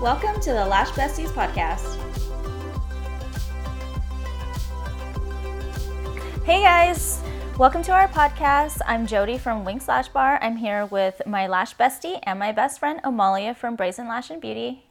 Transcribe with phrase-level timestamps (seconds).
[0.00, 1.96] Welcome to the Lash Besties podcast.
[6.44, 7.20] Hey guys,
[7.58, 8.80] welcome to our podcast.
[8.86, 10.38] I'm Jody from Winkz Lash Bar.
[10.40, 14.40] I'm here with my lash bestie and my best friend Amalia from Brazen Lash and
[14.40, 14.84] Beauty.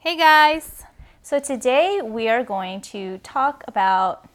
[0.00, 0.82] Hey guys.
[1.22, 4.28] So today we are going to talk about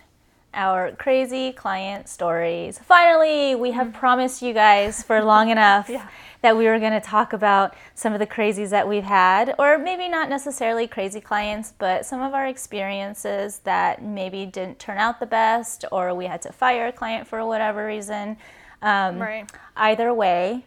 [0.56, 2.80] our crazy client stories.
[2.80, 4.00] Finally, we have mm-hmm.
[4.00, 6.08] promised you guys for long enough Yeah.
[6.44, 9.78] That we were going to talk about some of the crazies that we've had, or
[9.78, 15.20] maybe not necessarily crazy clients, but some of our experiences that maybe didn't turn out
[15.20, 18.38] the best, or we had to fire a client for whatever reason.
[18.82, 19.50] Um, Right.
[19.78, 20.66] Either way,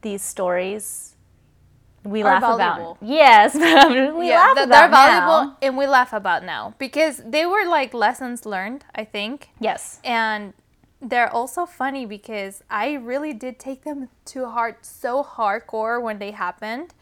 [0.00, 1.10] these stories
[2.02, 2.92] we Are laugh valuable.
[2.92, 3.08] about.
[3.08, 3.60] Yes, we
[4.30, 4.90] laugh th- about they're now.
[4.90, 9.48] valuable and we laugh about now because they were like lessons learned, I think.
[9.58, 10.00] Yes.
[10.04, 10.52] And
[11.04, 16.30] they're also funny because I really did take them to heart so hardcore when they
[16.32, 16.94] happened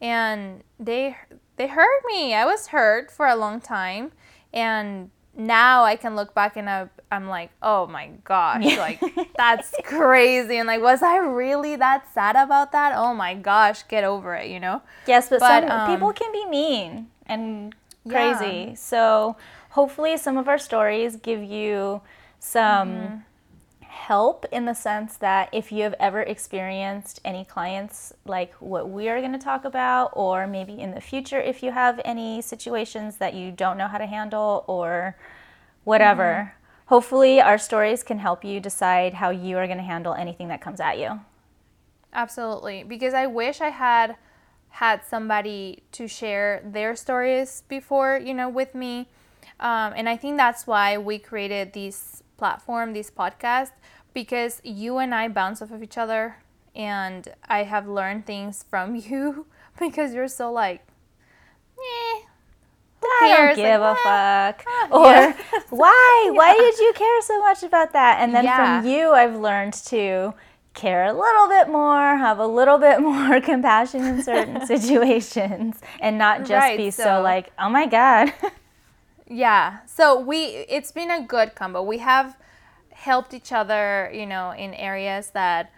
[0.00, 1.16] and they
[1.56, 2.34] they hurt me.
[2.34, 4.12] I was hurt for a long time
[4.52, 9.00] and now I can look back and I, I'm like, oh my gosh, like
[9.36, 10.56] that's crazy.
[10.56, 12.92] And like, was I really that sad about that?
[12.96, 14.82] Oh my gosh, get over it, you know?
[15.06, 18.12] Yes, but, But, some um, people can be mean and Yeah.
[18.12, 18.74] crazy.
[18.76, 19.36] So
[19.70, 22.00] hopefully, some of our stories give you
[22.40, 23.18] some Mm-hmm.
[24.08, 29.06] Help in the sense that if you have ever experienced any clients like what we
[29.06, 33.18] are going to talk about, or maybe in the future, if you have any situations
[33.18, 35.14] that you don't know how to handle or
[35.84, 36.24] whatever.
[36.24, 36.94] Mm-hmm.
[36.94, 40.62] Hopefully, our stories can help you decide how you are going to handle anything that
[40.62, 41.20] comes at you.
[42.14, 44.16] Absolutely, because I wish I had
[44.70, 49.08] had somebody to share their stories before, you know, with me.
[49.60, 53.72] Um, and I think that's why we created this platform, this podcast,
[54.14, 56.36] because you and I bounce off of each other,
[56.74, 59.46] and I have learned things from you
[59.78, 60.86] because you're so like,
[61.78, 62.20] eh,
[63.20, 64.64] I don't give Like, a fuck.
[64.68, 65.36] Ah, Or yeah.
[65.70, 66.30] why?
[66.32, 68.18] Why did you care so much about that?
[68.20, 68.80] And then Yeah.
[68.82, 70.34] from you, I've learned to
[70.74, 76.18] care a little bit more, have a little bit more compassion in certain situations, and
[76.18, 78.32] not just Right, be so, so- like, oh my God.
[79.30, 79.78] Yeah.
[79.86, 80.38] So we
[80.68, 81.82] it's been a good combo.
[81.82, 82.36] We have
[82.98, 85.72] helped each other, you know, in areas that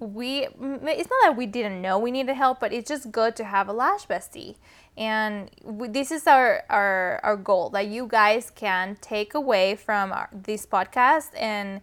[0.00, 3.44] we it's not that we didn't know we needed help, but it's just good to
[3.44, 4.56] have a lash bestie.
[4.96, 10.28] And this is our, our our goal that you guys can take away from our,
[10.32, 11.80] this podcast and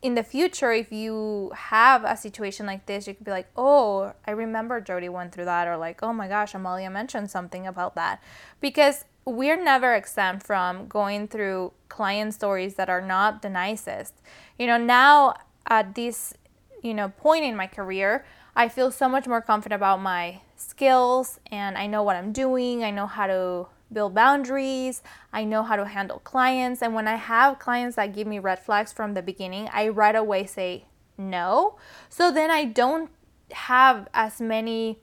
[0.00, 4.12] in the future, if you have a situation like this, you could be like, oh,
[4.28, 7.96] I remember Jody went through that, or like, oh my gosh, Amalia mentioned something about
[7.96, 8.22] that.
[8.60, 14.14] Because we're never exempt from going through client stories that are not the nicest.
[14.58, 15.34] You know, now
[15.66, 16.34] at this,
[16.82, 18.24] you know, point in my career,
[18.56, 22.82] I feel so much more confident about my skills and I know what I'm doing.
[22.82, 25.02] I know how to build boundaries.
[25.32, 26.82] I know how to handle clients.
[26.82, 30.16] And when I have clients that give me red flags from the beginning, I right
[30.16, 31.76] away say no.
[32.08, 33.10] So then I don't
[33.52, 34.98] have as many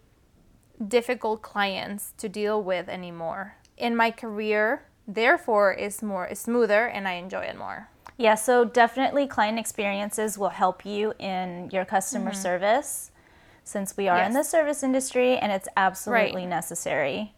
[0.86, 3.56] difficult clients to deal with anymore.
[3.78, 7.90] In my career, therefore, is more is smoother and I enjoy it more.
[8.18, 13.12] Yeah, so definitely client experiences will help you in your customer service
[13.66, 14.34] since we are in Mm-hmm.
[14.36, 16.36] The service industry and it's absolutely Right.
[16.44, 16.50] Mm-hmm.
[16.50, 17.34] necessary.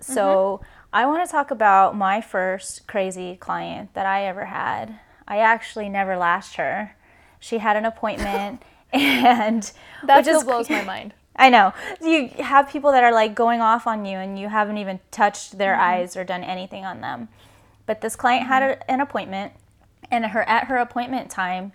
[0.00, 0.60] So,
[0.92, 4.98] I want to talk about my first crazy client that I ever had.
[5.26, 6.96] I actually never lashed her.
[7.40, 8.62] She had an appointment
[8.92, 9.70] and
[10.04, 11.12] That just blows my mind.
[11.36, 11.72] I know.
[12.02, 15.58] You have people that are like going off on you and you haven't even touched
[15.58, 15.82] their Mm-hmm.
[15.82, 17.28] eyes or done anything on them.
[17.86, 19.52] But this client had a, an appointment
[20.10, 21.72] and her at her appointment time,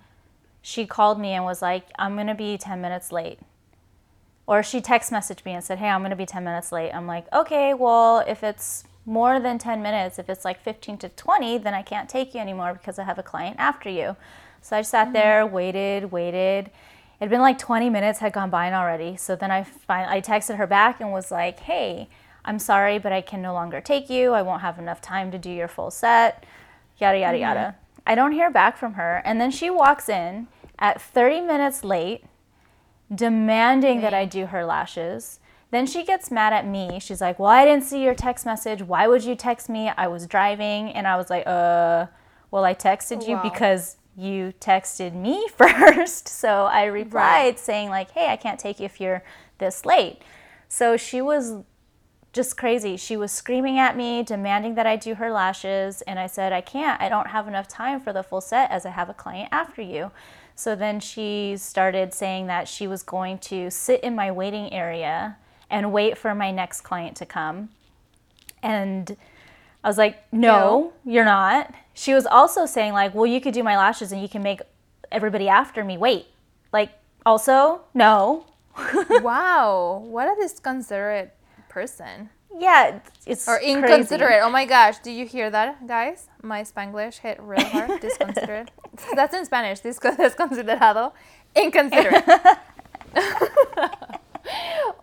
[0.62, 3.40] she called me and was like, "I'm going to be 10 minutes late."
[4.48, 6.92] Or she text messaged me and said, "Hey, I'm going to be 10 minutes late."
[6.94, 11.10] I'm like, "Okay, well, if it's more than 10 minutes, if it's like 15 to
[11.10, 14.16] 20, then I can't take you anymore because I have a client after you."
[14.62, 16.72] So I sat there, waited, waited.
[17.22, 19.16] It'd been like 20 minutes had gone by already.
[19.16, 22.10] So then I fin I texted her back and was like, "Hey,
[22.44, 24.34] I'm sorry, but I can no longer take you.
[24.34, 26.44] I won't have enough time to do your full set."
[26.98, 27.76] Yada yada yada.
[28.08, 30.48] I don't hear back from her, and then she walks in
[30.80, 32.24] at 30 minutes late,
[33.14, 35.40] demanding that I do her lashes.
[35.70, 37.00] Then she gets mad at me.
[37.00, 38.82] She's like, "Well, I didn't see your text message.
[38.82, 39.92] Why would you text me?
[39.96, 42.08] I was driving." And I was like, "Uh,
[42.50, 43.44] well, I texted you Wow.
[43.44, 46.28] because you texted me first.
[46.28, 49.24] So I replied saying like, "Hey, I can't take you if you're
[49.58, 50.22] this late."
[50.68, 51.64] So she was
[52.34, 52.96] just crazy.
[52.96, 56.62] She was screaming at me, demanding that I do her lashes, and I said, I
[56.62, 57.02] can't.
[57.02, 59.82] I don't have enough time for the full set as I have a client after
[59.82, 60.12] you.
[60.56, 65.38] So then she started saying that she was going to sit in my waiting area
[65.70, 67.70] and wait for my next client to come.
[68.64, 69.18] And
[69.84, 71.74] I was like, no, you're not.
[72.02, 74.60] She was also saying, like, well, you could do my lashes and you can make
[75.12, 76.26] everybody after me wait.
[76.74, 76.90] Like,
[77.28, 78.48] also, no.
[79.22, 81.32] wow, what a disconsiderate
[81.70, 82.32] person.
[82.58, 83.74] Yeah, it's Or crazy.
[83.74, 84.40] inconsiderate.
[84.42, 86.28] Oh my gosh, do you hear that, guys?
[86.42, 88.02] My Spanglish hit real hard.
[88.02, 88.72] Disconsiderate.
[89.14, 89.82] That's in Spanish.
[89.82, 91.14] Disco- Desconsiderado.
[91.56, 92.24] Inconsiderate.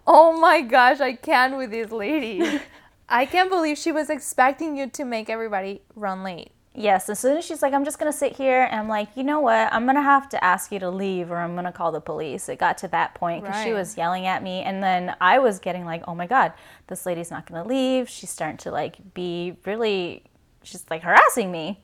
[0.05, 2.61] oh my gosh, I can't with this lady.
[3.09, 6.51] I can't believe she was expecting you to make everybody run late.
[6.79, 9.25] Yes, as soon as she's like, I'm just gonna sit here, and I'm like, you
[9.25, 9.73] know what?
[9.73, 12.49] I'm gonna have to ask you to leave, or I'm gonna call the police.
[12.49, 15.59] It got to that point because she was yelling at me, and then I was
[15.59, 16.53] getting like, oh my god,
[16.87, 18.09] this lady's not gonna leave.
[18.09, 20.23] She's starting to like be really,
[20.63, 21.81] she's like harassing me.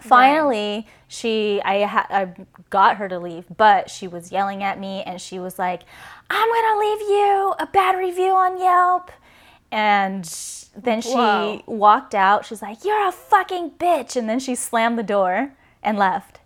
[0.00, 2.34] Finally, she, I, ha- I
[2.70, 5.82] got her to leave, but she was yelling at me, and she was like,
[6.30, 9.10] I'm gonna leave you a bad review on Yelp.
[9.70, 10.24] And
[10.76, 11.62] then she Wow.
[11.66, 12.44] walked out.
[12.46, 14.16] She's like, You're a fucking bitch.
[14.16, 15.52] And then she slammed the door
[15.82, 16.40] and left.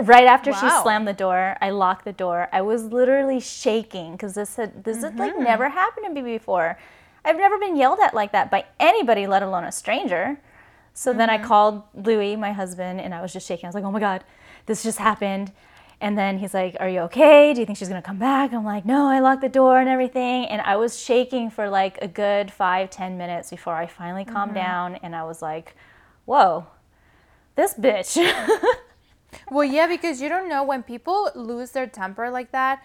[0.00, 2.48] Right after she slammed the door, I locked the door.
[2.52, 5.20] I was literally shaking because this had this had Mm-hmm.
[5.20, 6.78] like never happened to me before.
[7.24, 10.38] I've never been yelled at like that by anybody, let alone a stranger.
[10.92, 11.44] So then Mm-hmm.
[11.44, 13.66] I called Louis, my husband, and I was just shaking.
[13.66, 14.22] I was like, "Oh my god,
[14.66, 15.50] this just happened."
[16.00, 17.54] And then he's like, "Are you okay?
[17.54, 19.88] Do you think she's gonna come back?" I'm like, "No, I locked the door and
[19.88, 24.24] everything." And I was shaking for like a good five, ten minutes before I finally
[24.24, 24.66] calmed Mm-hmm.
[24.66, 24.94] down.
[24.96, 25.74] And I was like,
[26.26, 26.66] "Whoa,
[27.54, 28.16] this bitch."
[29.50, 32.82] Well, yeah, because you don't know when people lose their temper like that,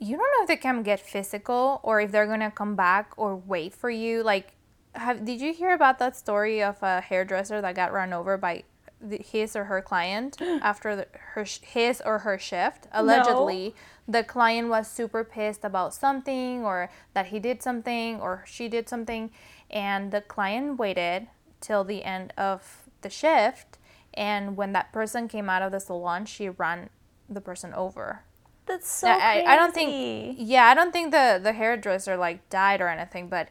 [0.00, 3.36] you don't know if they can get physical or if they're gonna come back or
[3.36, 4.22] wait for you.
[4.22, 4.54] Like,
[4.94, 8.64] have did you hear about that story of a hairdresser that got run over by
[9.02, 12.86] the, his or her client after the, her his or her shift?
[12.92, 13.74] Allegedly,
[14.06, 18.88] the client was super pissed about something or that he did something or she did
[18.88, 19.30] something,
[19.70, 21.28] and the client waited
[21.60, 23.78] till the end of the shift.
[24.14, 26.90] And when that person came out of the salon, she ran
[27.28, 28.24] the person over.
[28.66, 32.48] That's so Now, I, I don't think yeah i don't think the the hairdresser like
[32.48, 33.48] died or anything but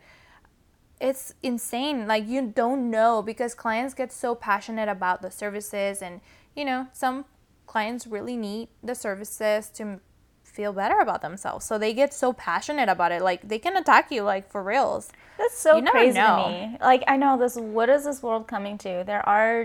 [1.02, 6.22] it's insane like you don't know because clients get so passionate about the services and
[6.56, 7.26] you know some
[7.66, 10.00] clients really need the services to
[10.44, 14.12] feel better about themselves so they get so passionate about it like they can attack
[14.12, 16.44] you like for reals That's so You crazy know.
[16.44, 16.78] to me.
[16.82, 17.56] Like I know this.
[17.56, 19.04] What is this world coming to?
[19.06, 19.62] There are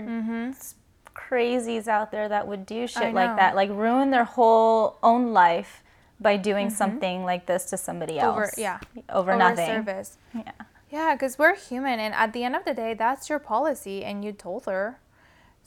[0.49, 0.75] s-
[1.13, 3.15] crazies out there that would do shit Mm-hmm.
[3.15, 5.83] Like that, like ruin their whole own life
[6.19, 8.37] by doing something like this to somebody else.
[8.37, 8.41] Mm-hmm.
[8.41, 8.79] over yeah
[9.09, 9.67] over, over nothing.
[9.67, 10.51] service Yeah.
[10.89, 14.23] Yeah because we're human and at the end of the day that's your policy and
[14.23, 14.99] you told her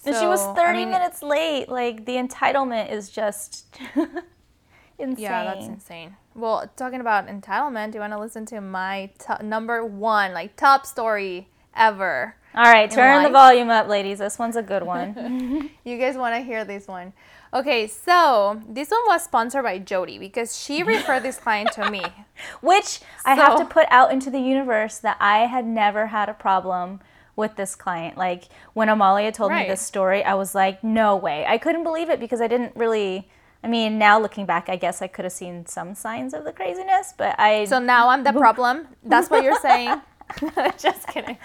[0.05, 1.69] And she was So, I 30 mean, minutes late.
[1.69, 3.67] Like the entitlement is just
[4.99, 5.17] insane.
[5.19, 6.17] Yeah, that's insane.
[6.35, 10.57] Well, talking about entitlement, do you want to listen to my to- number one, like
[10.57, 12.35] top story ever?
[12.55, 14.19] All right, turn the volume up, ladies.
[14.19, 15.71] This one's a good one.
[15.85, 17.13] You guys want to hear this one?
[17.53, 22.03] Okay, so this one was sponsored by Jody because she referred this client to me.
[22.61, 26.35] Which I have to put out into the universe that I had never had a
[26.35, 27.01] problem
[27.37, 28.17] with this client.
[28.17, 28.45] Like
[28.75, 31.45] when Amalia told me this story, I was like, no way.
[31.47, 33.29] I couldn't believe it because I didn't really.
[33.63, 36.53] I mean, now looking back, I guess I could have seen some signs of the
[36.53, 37.65] craziness, but I.
[37.65, 38.89] So now I'm the problem.
[39.03, 40.01] That's what you're saying.
[40.79, 41.39] Just kidding.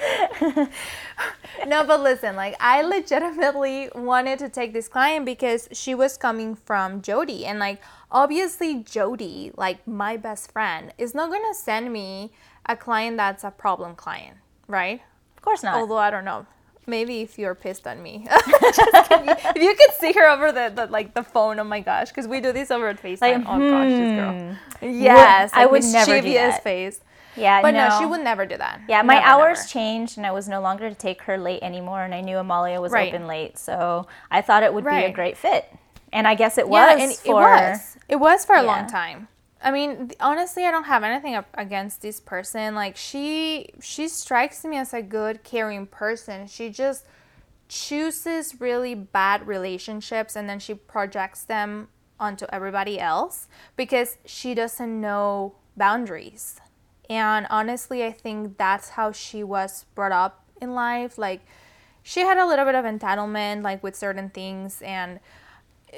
[1.68, 6.56] no, but listen, like I legitimately wanted to take this client because she was coming
[6.56, 11.92] from Jody and like obviously Jody, like my best friend, is not going to send
[11.92, 12.32] me
[12.66, 14.38] a client that's a problem client,
[14.68, 15.02] right?
[15.38, 15.76] of course not.
[15.76, 16.46] Although I don't know.
[16.88, 18.28] Maybe if you're pissed on me,
[18.62, 19.30] Just kidding.
[19.30, 22.28] if you could see her over the, the like the phone, oh my gosh, because
[22.28, 23.22] we do this over at FaceTime.
[23.22, 24.34] Like, oh gosh, this girl.
[24.34, 25.02] Hmm.
[25.02, 26.64] Yes, I like would never do that.
[26.64, 27.02] face.
[27.36, 27.90] Yeah, But no.
[27.90, 28.82] no, she would never do that.
[28.88, 29.68] Yeah, my Never, hours never.
[29.70, 32.04] changed, and I was no longer to take her late anymore.
[32.04, 33.14] And I knew Amalia was Right.
[33.14, 35.66] open late, so I thought it would be a great fit.
[36.14, 37.42] And I guess it Yeah, was and for.
[37.42, 37.98] it was.
[38.08, 38.68] It was for a Yeah.
[38.68, 39.28] long time.
[39.64, 42.76] I mean, honestly, I don't have anything against this person.
[42.76, 46.48] Like she, she strikes me as a good, caring person.
[46.48, 47.06] She just
[47.68, 51.88] chooses really bad relationships and then she projects them
[52.20, 56.60] onto everybody else because she doesn't know boundaries.
[57.10, 61.18] And honestly, I think that's how she was brought up in life.
[61.18, 61.42] Like,
[62.04, 64.82] she had a little bit of entitlement, like with certain things.
[64.82, 65.20] And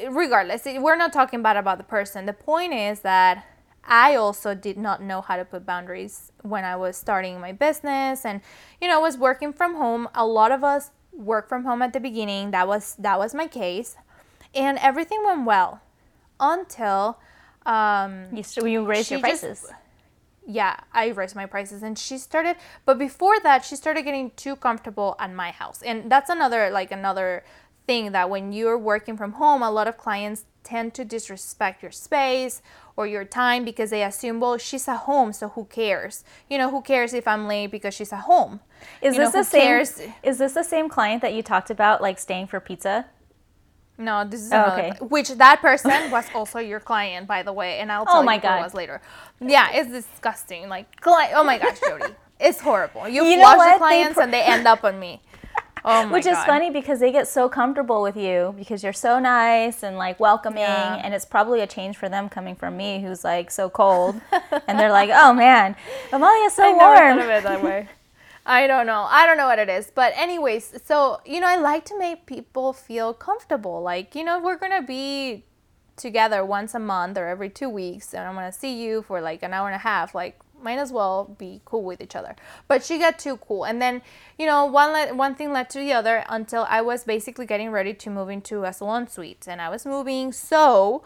[0.09, 2.25] regardless, we're not talking bad about the person.
[2.25, 3.45] The point is that
[3.85, 8.25] I also did not know how to put boundaries when I was starting my business
[8.25, 8.41] and,
[8.81, 10.09] you know, was working from home.
[10.13, 12.51] A lot of us work from home at the beginning.
[12.51, 13.95] That was that was my case.
[14.53, 15.81] And everything went well
[16.39, 17.17] until
[17.65, 19.71] um, You, so you raised your She just- prices.
[20.47, 21.83] Yeah, I raised my prices.
[21.83, 25.81] And she started, but before that, she started getting too comfortable at my house.
[25.83, 27.43] And that's another, like, another
[27.85, 31.91] thing that when you're working from home, a lot of clients tend to disrespect your
[31.91, 32.61] space
[32.95, 36.23] or your time because they assume, well, she's at home, so who cares?
[36.49, 38.61] You know, who cares if I'm late because she's at home?
[39.01, 39.61] Is You know, this the same?
[39.61, 40.01] cares?
[40.23, 43.05] Is this the same client that you talked about, like staying for pizza?
[43.97, 44.91] No, this is Oh, another, okay.
[45.01, 48.23] which that person was also your client, by the way, and I'll oh tell Oh
[48.23, 49.01] my you who it was later.
[49.39, 50.69] Yeah, it's disgusting.
[50.69, 53.07] Like, cli- oh my gosh, Jody, it's horrible.
[53.09, 53.57] You, You what?
[53.57, 55.21] the They clients pr- and they end up on me.
[55.85, 59.19] Oh my Which is funny because they get so comfortable with you because you're so
[59.19, 60.99] nice and like welcoming, Yeah.
[61.01, 64.19] and it's probably a change for them coming from me, who's like so cold,
[64.67, 65.77] and they're like, "Oh man,
[66.11, 67.87] Amalia's so I never warm." thought of it that way.
[68.47, 69.05] I don't know.
[69.09, 69.91] I don't know what it is.
[69.93, 73.81] But anyways, so you know, I like to make people feel comfortable.
[73.81, 75.43] Like, you know, we're gonna be
[75.97, 79.43] together once a month or every two weeks and I'm gonna see you for like
[79.43, 82.35] an hour and a half, like might as well be cool with each other.
[82.67, 83.65] But she got too cool.
[83.65, 84.01] And then,
[84.39, 87.71] you know, one le- one thing led to the other until I was basically getting
[87.71, 89.45] ready to move into a salon suite.
[89.47, 91.03] And I was moving, so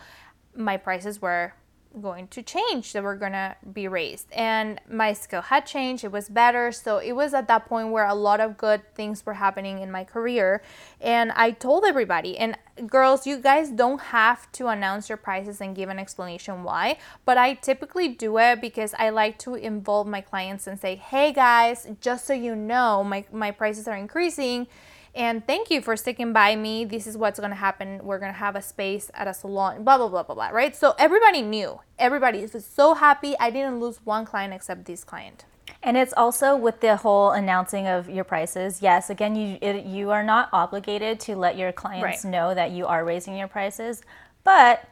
[0.56, 1.54] my prices were
[2.00, 4.28] going to change they were going to be raised.
[4.32, 6.72] And my skill had changed it was better.
[6.72, 9.92] So it was at that point where a lot of good things were happening in
[9.92, 10.62] my career.
[11.00, 12.58] And i told everybody and
[12.88, 17.38] girls you guys don't have to announce your prices and give an explanation why but
[17.38, 21.88] i typically do it because i like to involve my clients and say hey guys
[22.00, 24.68] just so you know my, my prices are increasing
[25.14, 26.86] and thank you for sticking by me.
[26.86, 28.00] This is what's going to happen.
[28.04, 30.76] We're going to have a space at a salon, blah, blah, blah, blah, blah, right?
[30.76, 31.82] So everybody knew.
[32.00, 33.36] Everybody was so happy.
[33.40, 35.46] I didn't lose one client except this client.
[35.84, 38.82] And it's also with the whole announcing of your prices.
[38.82, 42.32] Yes, again, you it, you are not obligated to let your clients Right.
[42.32, 44.02] know that you are raising your prices,
[44.44, 44.88] but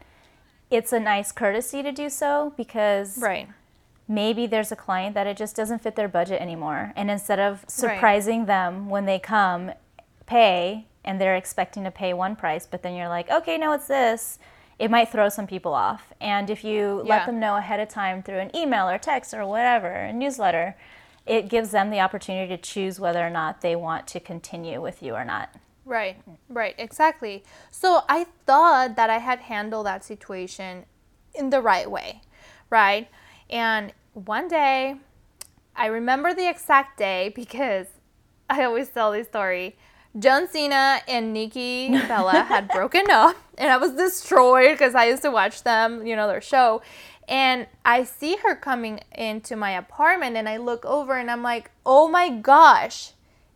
[0.70, 3.48] it's a nice courtesy to do so because Right.
[4.08, 6.92] maybe there's a client that it just doesn't fit their budget anymore.
[6.96, 9.72] And instead of surprising them when they come
[10.30, 13.88] pay and they're expecting to pay one price, but then you're like, okay, no, it's
[13.88, 14.38] this,
[14.78, 16.12] it might throw some people off.
[16.20, 17.16] And if you Yeah.
[17.16, 20.76] let them know ahead of time through an email or text or whatever, a newsletter,
[21.26, 25.02] it gives them the opportunity to choose whether or not they want to continue with
[25.02, 25.48] you or not.
[25.84, 26.16] Right,
[26.48, 27.42] right, exactly.
[27.70, 30.84] So I thought that I had handled that situation
[31.34, 32.20] in the right way,
[32.70, 33.08] right?
[33.48, 34.96] And one day,
[35.74, 37.86] I remember the exact day because
[38.48, 39.76] I always tell this story.
[40.18, 45.22] John Cena and Nikki Bella had broken up, and I was destroyed because I used
[45.22, 46.82] to watch them, you know, their show.
[47.28, 51.70] And I see her coming into my apartment, and I look over and I'm like,
[51.86, 53.12] oh my gosh,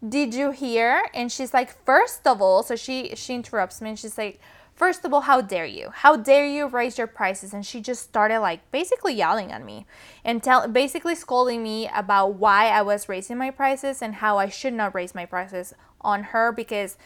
[0.08, 1.04] did you hear?
[1.12, 4.38] And she's like, first of all, so she she interrupts me and she's like,
[4.74, 5.90] first of all, how dare you?
[5.90, 7.52] How dare you raise your prices?
[7.52, 9.86] And she just started like basically yelling at me
[10.24, 14.48] and tell basically scolding me about why I was raising my prices and how I
[14.48, 16.96] should not raise my prices on her because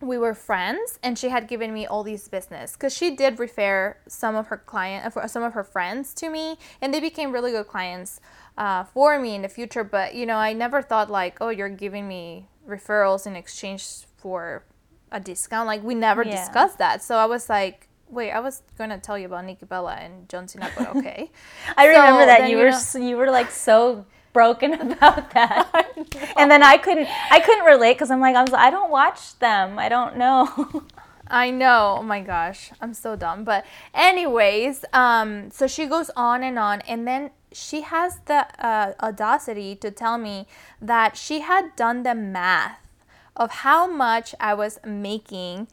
[0.00, 2.72] we were friends and she had given me all these business.
[2.72, 6.58] Because she did refer some of her client uh, some of her friends to me
[6.80, 8.20] and they became really good clients
[8.58, 9.84] uh, for me in the future.
[9.84, 13.84] But you know i never thought like oh you're giving me referrals in exchange
[14.16, 14.64] for
[15.12, 15.66] a discount.
[15.68, 16.32] Like we never Yeah.
[16.36, 17.02] discussed that.
[17.02, 20.46] So i was like wait i was gonna tell you about nikki bella and john
[20.46, 21.30] cena but okay.
[21.78, 25.30] I remember that then, you you were know- s you were like so broken about
[25.32, 25.94] that,
[26.36, 29.38] and then I couldn't I couldn't relate because I'm like I was I don't watch
[29.38, 30.84] them I don't know.
[31.28, 31.96] I know.
[32.00, 33.42] Oh my gosh, I'm so dumb.
[33.44, 38.92] But anyways, um, so she goes on and on, and then she has the uh,
[39.02, 40.46] audacity to tell me
[40.80, 42.78] that she had done the math
[43.34, 45.68] of how much I was making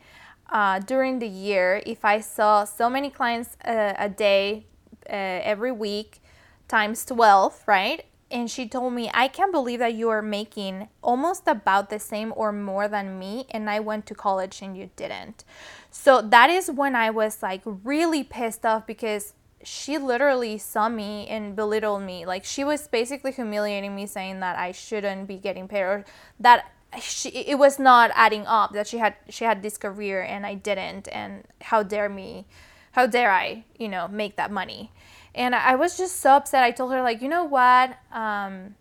[0.50, 4.66] uh, during the year if I saw so many clients uh, a day
[5.10, 6.22] uh, every week
[6.68, 8.06] times 12, right?
[8.32, 12.32] And she told me, I can't believe that you are making almost about the same
[12.36, 15.44] or more than me, and I went to college and you didn't.
[15.90, 19.34] So that is when I was like really pissed off because
[19.64, 22.26] she literally saw me and belittled me.
[22.26, 26.06] Like she was basically humiliating me, saying that I shouldn't be getting paid or
[26.40, 26.72] that
[27.02, 30.56] she, it was not adding up that she had she had this career and I
[30.56, 32.48] didn't and how dare me
[32.94, 34.92] how dare I you know make that money
[35.36, 36.64] and I was just so upset.
[36.64, 37.98] I told her like you know what?
[38.12, 38.76] Um,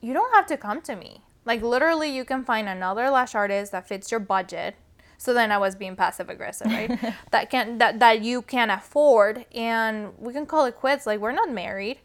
[0.00, 1.20] you don't have to come to me.
[1.44, 4.76] Like literally you can find another lash artist that fits your budget.
[5.16, 7.14] So then I was being passive aggressive right?
[7.30, 9.46] That can that, that you can afford.
[9.54, 11.06] And we can call it quits.
[11.06, 11.98] Like we're not married.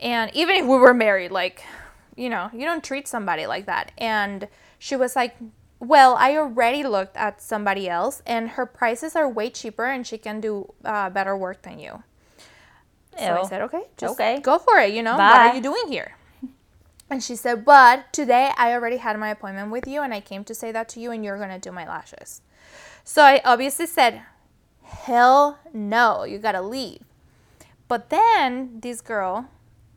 [0.00, 1.62] And even if we were married like
[2.16, 3.92] you know you don't treat somebody like that.
[3.98, 4.48] And
[4.78, 5.36] she was like
[5.80, 10.16] well i already looked at somebody else and her prices are way cheaper and she
[10.16, 12.02] can do uh, better work than you
[13.18, 14.40] So I said, okay, just Okay.
[14.40, 14.92] go for it.
[14.94, 16.16] You know, what are you doing here?
[17.10, 20.42] And she said, but today I already had my appointment with you and I came
[20.44, 22.40] to say that to you and you're going to do my lashes.
[23.04, 24.22] So I obviously said,
[24.82, 27.02] hell no, you got to leave.
[27.88, 29.48] But then this girl,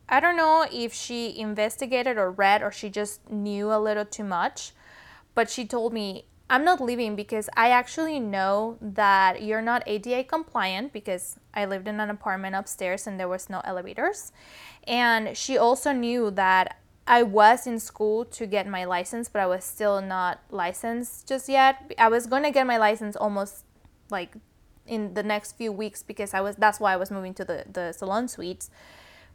[0.09, 4.25] I don't know if she investigated or read or she just knew a little too
[4.25, 4.73] much,
[5.33, 10.23] but she told me, I'm not leaving because I actually know that you're not ADA
[10.23, 14.31] compliant because I lived in an apartment upstairs and there was no elevators.
[14.87, 19.47] And she also knew that I was in school to get my license, but I
[19.47, 21.93] was still not licensed just yet.
[21.97, 23.65] I was going to get my license almost
[24.09, 24.35] like
[24.85, 27.65] in the next few weeks because I was that's why I was moving to the
[27.71, 28.69] the salon suites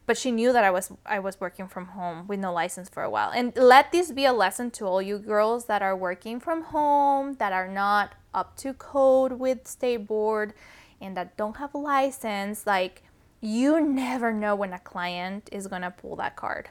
[0.06, 3.02] but she knew that I was I was working from home with no license for
[3.02, 3.30] a while.
[3.30, 7.34] And let this be a lesson to all you girls that are working from home,
[7.34, 10.54] that are not up to code with state board
[11.00, 13.02] and that don't have a license, like
[13.40, 16.68] you never know when a client is going to pull that card.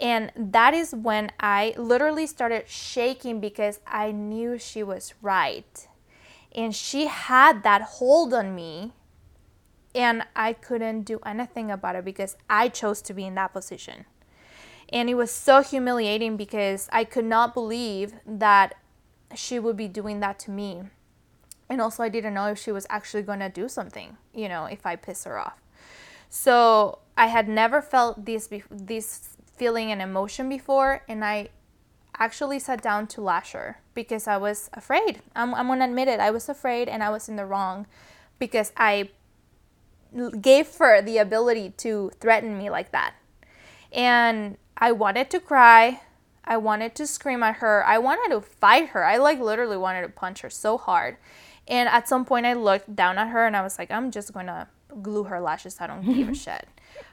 [0.00, 5.86] And that is when I literally started shaking because I knew she was right.
[6.52, 8.92] And she had that hold on me
[9.94, 14.04] and I couldn't do anything about it because I chose to be in that position.
[14.92, 18.74] And it was so humiliating because I could not believe that
[19.34, 20.82] she would be doing that to me.
[21.68, 24.64] And also, I didn't know if she was actually going to do something, you know,
[24.64, 25.60] if I piss her off.
[26.28, 31.50] So I had never felt this this feeling and emotion before, and I
[32.18, 35.22] actually sat down to lash her because I was afraid.
[35.36, 36.18] I'm, I'm gonna admit it.
[36.18, 37.86] I was afraid, and I was in the wrong
[38.38, 39.10] because I
[40.40, 43.14] gave her the ability to threaten me like that.
[43.92, 46.00] And I wanted to cry.
[46.44, 47.84] I wanted to scream at her.
[47.86, 49.04] I wanted to fight her.
[49.04, 51.16] I like literally wanted to punch her so hard.
[51.68, 54.32] And at some point I looked down at her and I was like, I'm just
[54.32, 54.68] gonna
[55.02, 55.76] glue her lashes.
[55.80, 56.66] I don't give a shit.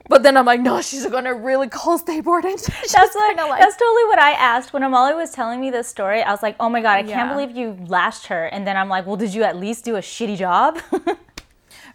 [0.10, 3.38] But then I'm like, no, she's gonna really call State Board and That's what.
[3.38, 6.24] like, that's totally what I asked when Amali was telling me this story.
[6.24, 7.14] I was like, "Oh my god, I Yeah.
[7.16, 9.98] can't believe you lashed her." And then I'm like, "Well, did you at least do
[9.98, 10.80] a shitty job?"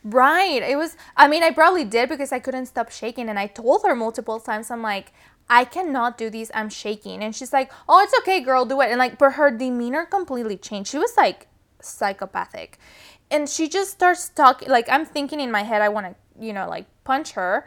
[0.05, 0.63] Right.
[0.63, 3.29] It was, I mean, I probably did because I couldn't stop shaking.
[3.29, 5.13] And I told her multiple times, I'm like,
[5.49, 6.51] I cannot do these.
[6.55, 7.23] I'm shaking.
[7.23, 8.89] And she's like, oh, it's okay, girl, do it.
[8.91, 10.91] And like, but her demeanor completely changed.
[10.91, 11.47] She was like
[11.81, 12.79] psychopathic.
[13.31, 16.53] And she just starts talking, like, I'm thinking in my head, I want to, you
[16.53, 17.67] know, like punch her.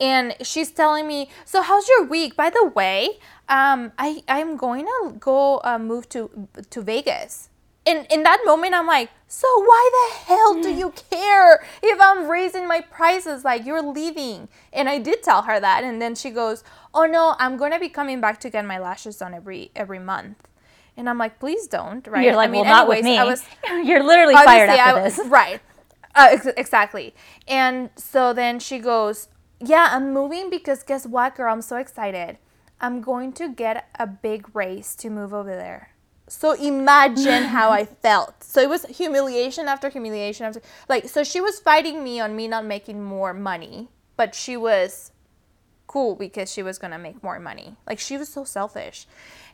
[0.00, 2.36] And she's telling me, so how's your week?
[2.36, 7.50] By the way, um, I, I'm going to go uh, move to, to Vegas
[7.86, 12.28] in in that moment i'm like so why the hell do you care if i'm
[12.30, 16.30] raising my prices like you're leaving and i did tell her that and then she
[16.30, 19.98] goes oh no i'm gonna be coming back to get my lashes done every every
[19.98, 20.48] month
[20.96, 23.24] and i'm like please don't right You're like, I mean, "Well, not with me." I
[23.24, 23.42] was,
[23.84, 25.18] You're literally fired after I- this.
[25.26, 25.60] Right.
[26.14, 27.12] Uh, ex- exactly.
[27.48, 29.26] And so then she goes,
[29.58, 31.52] Yeah, I'm moving because guess what, girl?
[31.52, 32.38] I'm so excited.
[32.80, 35.90] I'm going to get a big raise to move over there.
[36.28, 38.42] So imagine how I felt.
[38.42, 42.48] So it was humiliation after humiliation after like so she was fighting me on me
[42.48, 45.12] not making more money, but she was
[45.86, 47.76] cool because she was gonna make more money.
[47.86, 49.06] Like she was so selfish.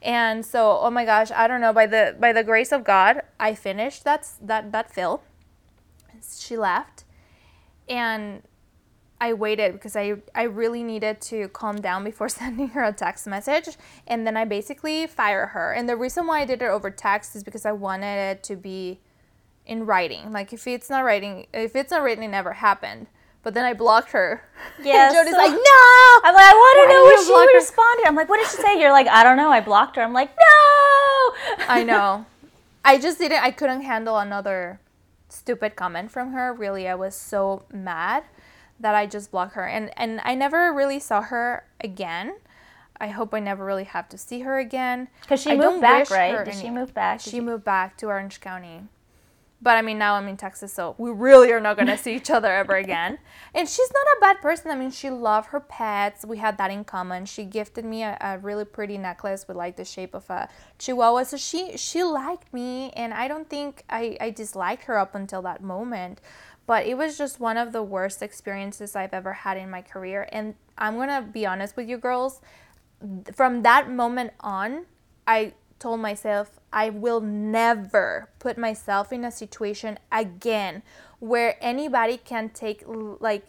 [0.02, 3.22] And so oh my gosh, I don't know, by the by the grace of God,
[3.38, 5.22] I finished that's that that fill.
[6.38, 7.04] She left
[7.88, 8.42] and
[9.20, 13.26] I waited because I, I really needed to calm down before sending her a text
[13.26, 13.76] message.
[14.06, 15.72] And then I basically fire her.
[15.72, 18.56] And the reason why I did it over text is because I wanted it to
[18.56, 19.00] be
[19.66, 20.32] in writing.
[20.32, 23.06] Like if it's not writing, if it's not written, it never happened.
[23.42, 24.42] But then I blocked her.
[24.82, 25.06] Yeah.
[25.08, 26.20] and Jody's so- like, no.
[26.24, 27.58] I'm like, I want to know what she her?
[27.58, 28.06] responded.
[28.06, 28.80] I'm like, what did she say?
[28.80, 29.50] You're like, I don't know.
[29.50, 30.02] I blocked her.
[30.02, 31.66] I'm like, no.
[31.68, 32.26] I know.
[32.84, 33.42] I just didn't.
[33.42, 34.80] I couldn't handle another
[35.28, 36.52] stupid comment from her.
[36.52, 38.24] Really, I was so mad
[38.80, 42.34] that I just blocked her, and and I never really saw her again.
[43.00, 45.08] I hope I never really have to see her again.
[45.22, 46.44] Because she I moved back, right?
[46.44, 47.22] Did she any- move back?
[47.22, 48.82] Did She moved back to Orange County.
[49.62, 52.30] But I mean, now I'm in Texas, so we really are not gonna see each
[52.30, 53.18] other ever again.
[53.52, 54.70] And she's not a bad person.
[54.70, 56.24] I mean, she loved her pets.
[56.24, 57.26] We had that in common.
[57.26, 61.24] She gifted me a, a really pretty necklace with like the shape of a chihuahua.
[61.24, 65.42] So she she liked me, and I don't think I I disliked her up until
[65.42, 66.20] that moment.
[66.70, 70.28] But it was just one of the worst experiences I've ever had in my career.
[70.30, 72.40] And I'm gonna be honest with you, girls
[73.34, 74.86] from that moment on,
[75.26, 80.84] I told myself I will never put myself in a situation again
[81.18, 83.48] where anybody can take like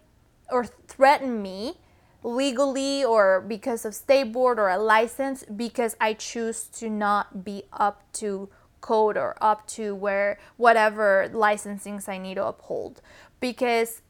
[0.50, 1.78] or threaten me
[2.24, 7.66] legally or because of state board or a license because I choose to not be
[7.72, 8.50] up to
[8.82, 13.02] code or up to where whatever licensings I need to uphold.
[13.40, 14.02] Because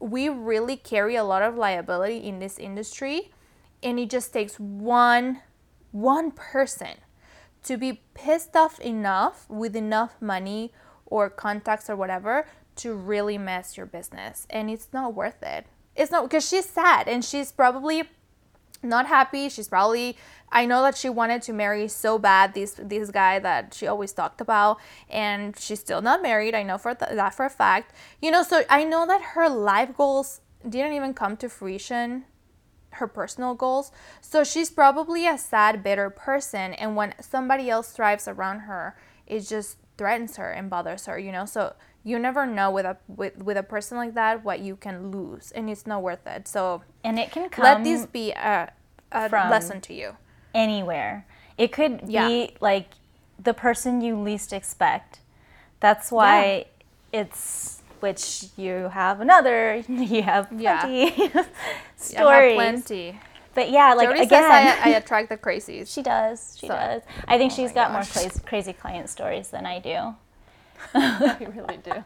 [0.00, 3.32] we really carry a lot of liability in this industry
[3.82, 5.40] and it just takes one
[5.90, 6.94] one person
[7.64, 10.72] to be pissed off enough with enough money
[11.06, 14.46] or contacts or whatever to really mess your business.
[14.50, 15.66] And it's not worth it.
[15.96, 18.04] It's not because she's sad and she's probably
[18.82, 19.48] not happy.
[19.48, 20.16] She's probably
[20.50, 24.12] i know that she wanted to marry so bad this this guy that she always
[24.12, 24.78] talked about
[25.10, 27.94] and she's still not married i know for th- that for a fact.
[28.22, 32.24] You know so i know that her life goals didn't even come to fruition
[32.92, 33.92] her personal goals.
[34.20, 39.40] So she's probably a sad bitter person and when somebody else thrives around her it
[39.40, 43.36] just threatens her and bothers her you know so you never know with a with,
[43.42, 46.82] with a person like that what you can lose and it's not worth it so
[47.04, 48.72] and it can come let this be a,
[49.12, 50.16] a lesson to you
[50.54, 51.26] anywhere.
[51.56, 52.28] It could Yeah.
[52.28, 52.90] be like
[53.42, 55.20] the person you least expect.
[55.80, 56.66] That's why
[57.12, 59.82] it's which you have another.
[59.88, 60.80] You have Yeah.
[60.80, 61.32] plenty
[62.16, 63.18] I have plenty
[63.58, 66.56] But yeah, like Jody again, I, I attract the crazies she does.
[66.60, 67.02] She So- does.
[67.06, 69.96] Oh I think Oh she's got more crazy, crazy client stories than I do.
[70.94, 72.04] I really do But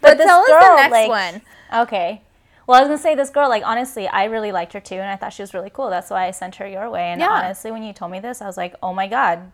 [0.00, 1.42] but this tell us the next like- one
[1.82, 2.22] Okay.
[2.68, 5.10] Well, I was gonna say this girl, like honestly, I really liked her too, and
[5.10, 5.90] I thought she was really cool.
[5.90, 7.06] That's why I sent her your way.
[7.10, 7.30] And Yeah.
[7.30, 9.50] honestly, when you told me this, I was like, oh my god,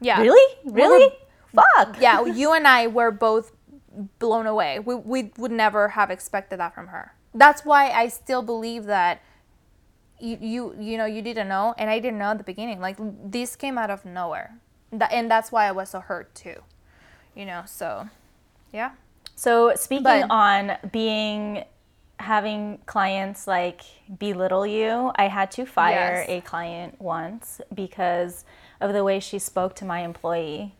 [0.00, 1.10] yeah really, really,
[1.54, 2.00] fuck.
[2.00, 3.52] yeah you and i were both
[4.18, 8.42] blown away we, we would never have expected that from her that's why i still
[8.42, 9.22] believe that
[10.18, 12.96] you you, you know you didn't know and i didn't know at the beginning like
[13.30, 14.54] this came out of nowhere
[14.92, 16.62] Tha- and that's why i was so hurt too
[17.34, 18.08] you know so
[18.72, 18.92] yeah
[19.34, 21.64] So speaking But- on being
[22.18, 23.82] having clients like
[24.18, 26.28] belittle you, I had to fire Yes.
[26.30, 28.46] a client once because
[28.80, 30.74] of the way she spoke to my employee.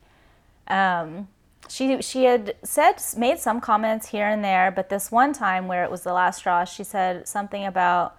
[0.66, 1.28] Um,
[1.68, 5.84] she she had said made some comments here and there, but this one time where
[5.84, 8.16] it was the last straw, she said something about,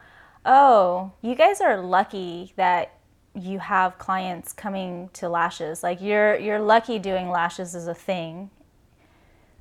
[0.47, 2.93] "Oh, you guys are lucky that
[3.35, 5.83] you have clients coming to lashes.
[5.83, 8.49] Like you're you're lucky doing lashes is a thing."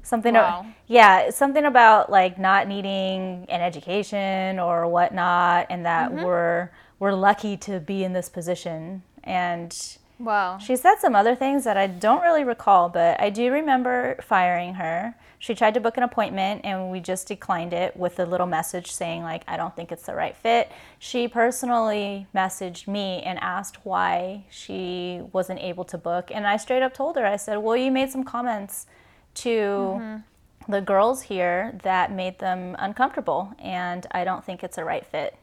[0.03, 0.65] Something, Wow.
[0.87, 6.25] yeah, something about like not needing an education or whatnot, and that mm-hmm.
[6.25, 6.71] we're
[7.01, 9.03] we're lucky to be in this position.
[9.25, 9.77] And
[10.19, 14.17] wow she said some other things that I don't really recall, but I do remember
[14.23, 15.15] firing her.
[15.39, 18.91] She tried to book an appointment and we just declined it with a little message
[18.91, 20.71] saying like I don't think it's the right fit.
[20.99, 26.83] She personally messaged me and asked why she wasn't able to book and I straight
[26.83, 28.87] up told her I said, "Well, you made some comments
[29.35, 30.73] to mm-hmm.
[30.73, 35.37] the girls here that made them uncomfortable and I don't think it's a right fit."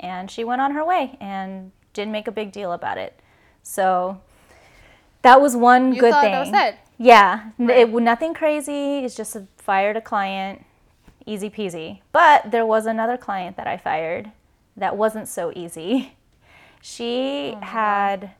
[0.00, 3.18] And she went on her way and didn't make a big deal about it.
[3.62, 4.20] So
[5.20, 6.32] that was one you good thing.
[6.32, 7.78] that was it Yeah, Right.
[7.78, 8.98] it, nothing crazy.
[9.00, 10.64] It's just a fired a client,
[11.26, 12.00] easy peasy.
[12.12, 14.30] But there was another client that I fired
[14.76, 16.16] that wasn't so easy.
[16.80, 18.30] She oh, had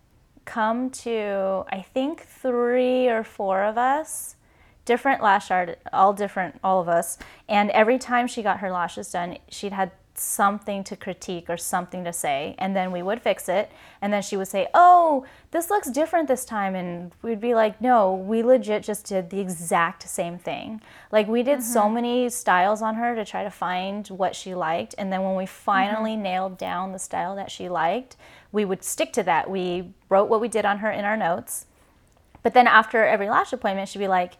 [0.44, 4.36] come to, I think, three or four of us,
[4.84, 7.18] different lash art, all different, all of us.
[7.48, 12.04] And every time she got her lashes done, she'd had something to critique or something
[12.04, 12.54] to say.
[12.58, 13.70] And then we would fix it.
[14.00, 16.74] And then she would say, Oh, this looks different this time.
[16.74, 20.80] And we'd be like, No, we legit just did the exact same thing.
[21.10, 21.94] Like, we did so mm-hmm.
[21.94, 24.94] many styles on her to try to find what she liked.
[24.96, 25.64] And then when we mm-hmm.
[25.64, 28.16] finally nailed down the style that she liked,
[28.52, 29.50] we would stick to that.
[29.50, 31.66] We wrote what we did on her in our notes.
[32.42, 34.34] But then after every lash appointment, she'd be like,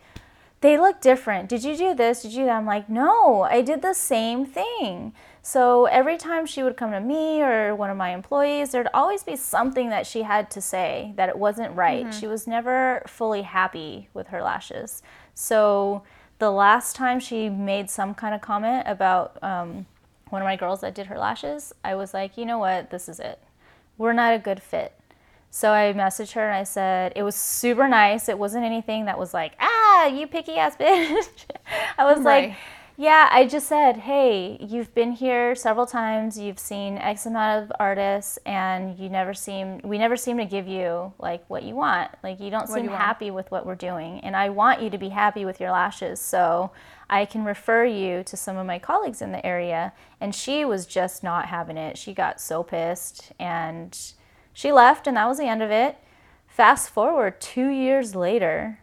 [0.63, 1.49] they look different.
[1.49, 2.23] Did you do this?
[2.23, 2.57] Did you do that?
[2.57, 5.13] I'm like, no, I did the same thing.
[5.45, 9.25] So every time she would come to me or one of my employees, there'd always
[9.25, 12.15] be something that she had to say that it wasn't right.
[12.15, 15.03] She was never fully happy with her lashes.
[15.35, 16.05] So
[16.39, 19.87] the last time she made some kind of comment about um,
[20.31, 22.91] one of my girls that did her lashes, I was like, you know what?
[22.91, 23.41] This is it.
[23.99, 24.93] We're not a good fit.
[25.51, 28.29] So I messaged her and I said, it was super nice.
[28.29, 31.27] It wasn't anything that was like, ah, you picky ass bitch.
[31.99, 32.51] I was Right.
[32.51, 32.57] like,
[32.97, 36.39] yeah, I just said, hey, you've been here several times.
[36.39, 40.69] You've seen X amount of artists and you never seem, we never seem to give
[40.69, 42.11] you like what you want.
[42.23, 43.03] Like you don't seem you want.
[43.03, 44.21] happy with what we're doing.
[44.21, 46.21] And I want you to be happy with your lashes.
[46.21, 46.71] So
[47.09, 49.95] I can refer you to some of my colleagues in the area.
[50.21, 51.97] And she was just not having it.
[51.97, 53.99] She got so pissed and
[54.53, 55.97] she left, and that was the end of it.
[56.47, 58.81] Fast forward two years later,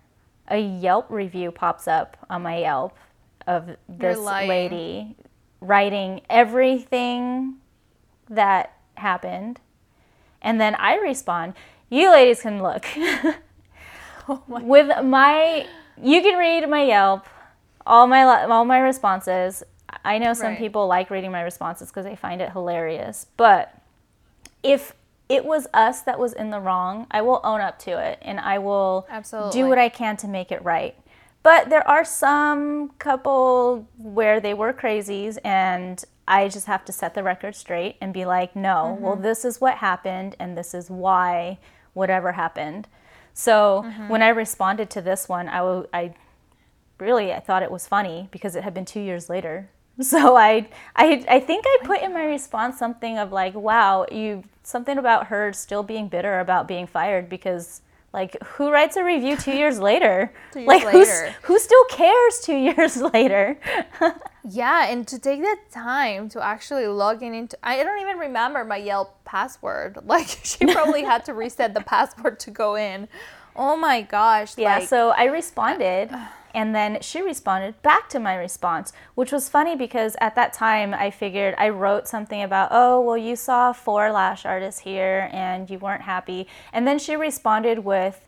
[0.47, 2.97] a Yelp review pops up on my Yelp
[3.47, 5.15] of this lady
[5.61, 7.55] writing everything
[8.29, 9.59] that happened.
[10.41, 11.53] And then I respond,
[11.89, 12.85] You ladies can look.
[14.47, 15.65] With my,
[16.01, 17.25] you can read my Yelp,
[17.85, 19.63] all my, all my responses.
[20.05, 20.57] I know some Right.
[20.59, 23.25] people like reading my responses because they find it hilarious.
[23.37, 23.73] But
[24.61, 24.93] if
[25.29, 28.39] it was us that was in the wrong, I will own up to it and
[28.39, 29.61] I will Absolutely.
[29.61, 30.95] do what I can to make it right.
[31.41, 37.15] But there are some couple where they were crazies and I just have to set
[37.15, 39.23] the record straight and be like, no, well, mm-hmm.
[39.23, 41.57] this is what happened and this is why
[41.93, 42.87] whatever happened.
[43.33, 44.09] So mm-hmm.
[44.09, 46.13] when I responded to this one, I, w- I
[46.99, 49.69] really I thought it was funny because it had been two years later.
[50.01, 54.45] So I, I, I think I put in my response something of like, "Wow, you
[54.63, 57.81] something about her still being bitter about being fired because
[58.13, 60.31] like who writes a review two years later?
[60.51, 61.35] Two years like later.
[61.43, 63.59] who still cares two years later?
[64.51, 68.63] Yeah, and to take the time to actually log in into I don't even remember
[68.63, 69.99] my Yelp password.
[70.05, 73.09] Like she probably had to reset the password to go in.
[73.55, 74.57] Oh my gosh.
[74.57, 76.09] Yeah, like, so I responded
[76.53, 80.93] and then she responded back to my response, which was funny because at that time
[80.93, 85.69] I figured I wrote something about, oh, well, you saw four lash artists here and
[85.69, 86.47] you weren't happy.
[86.73, 88.25] And then she responded with,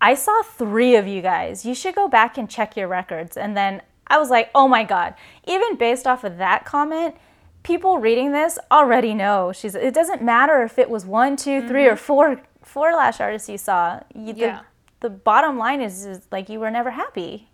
[0.00, 1.64] I saw three of you guys.
[1.64, 3.36] You should go back and check your records.
[3.36, 5.14] And then I was like, oh my God.
[5.46, 7.16] Even based off of that comment,
[7.62, 11.86] people reading this already know she's it doesn't matter if it was one, two, three,
[11.86, 12.04] or mm-hmm.
[12.04, 14.00] four four lash artists you saw.
[14.14, 14.60] You, the, Yeah.
[15.00, 17.48] the bottom line is, is like you were never happy.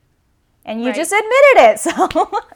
[0.65, 0.95] And you Right.
[0.95, 1.81] just admitted it.
[1.81, 2.31] So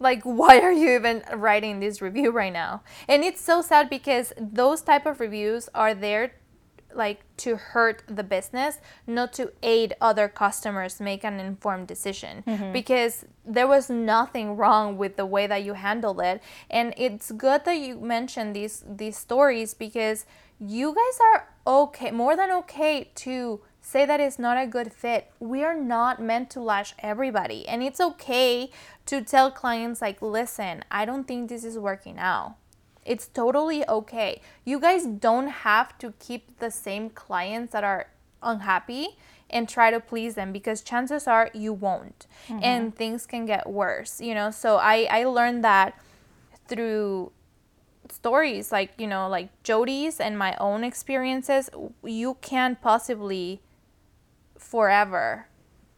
[0.00, 4.32] like why are you even writing this review right now and it's so sad because
[4.38, 6.34] those type of reviews are there
[6.94, 12.72] like to hurt the business not to aid other customers make an informed decision mm-hmm.
[12.72, 17.64] because there was nothing wrong with the way that you handled it and it's good
[17.64, 20.24] that you mentioned these these stories because
[20.60, 25.30] you guys are okay more than okay to say that it's not a good fit.
[25.38, 27.68] We are not meant to lash everybody.
[27.68, 28.70] And it's okay
[29.04, 32.56] to tell clients, like, listen, I don't think this is working out.
[33.04, 34.40] It's totally okay.
[34.64, 38.06] You guys don't have to keep the same clients that are
[38.42, 39.18] unhappy
[39.50, 42.26] and try to please them because chances are you won't.
[42.48, 42.64] Mm-hmm.
[42.64, 44.50] And things can get worse, you know?
[44.50, 46.00] So I, I learned that
[46.66, 47.32] through
[48.10, 51.70] stories like you know like Jody's and my own experiences
[52.02, 53.60] you can't possibly
[54.58, 55.46] forever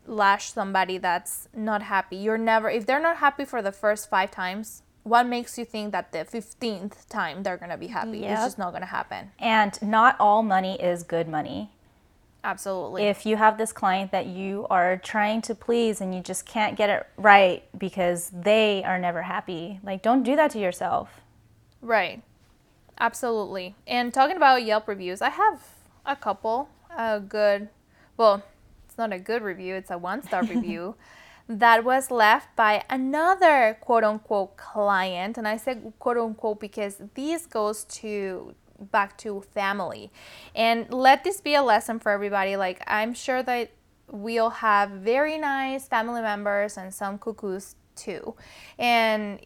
[0.07, 4.31] lash somebody that's not happy you're never if they're not happy for the first 5
[4.31, 8.31] times what makes you think that the 15th time they're going to be happy Yep.
[8.33, 11.71] it's just not going to happen and not all money is good money.
[12.45, 16.47] absolutely If you have this client that you are trying to please and you just
[16.47, 21.21] can't get it right because they are never happy, like don't do that to yourself.
[21.83, 22.23] Right.
[22.99, 23.75] Absolutely.
[23.87, 25.61] And talking about Yelp reviews, I have
[26.05, 26.69] a couple.
[26.97, 27.69] A good,
[28.17, 28.43] well,
[28.87, 30.95] it's not a good review, it's a one star review
[31.49, 35.39] that was left by another quote unquote client.
[35.39, 40.11] And I said quote unquote because this goes to back to family.
[40.55, 42.57] And let this be a lesson for everybody.
[42.57, 43.71] Like, I'm sure that
[44.11, 48.35] we'll have very nice family members and some cuckoos too.
[48.79, 49.41] And